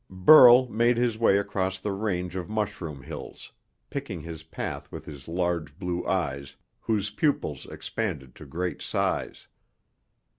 [0.09, 3.51] Burl made his way across the range of mushroom hills,
[3.91, 9.47] picking his path with his large blue eyes whose pupils expanded to great size.